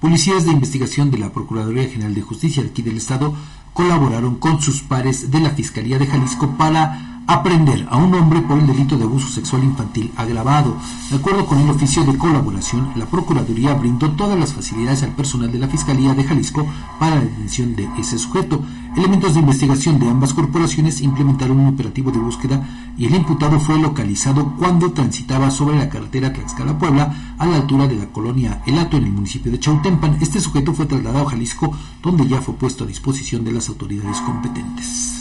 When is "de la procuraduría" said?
1.10-1.88